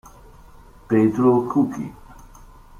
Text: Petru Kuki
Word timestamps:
Petru 0.87 1.31
Kuki 1.49 1.85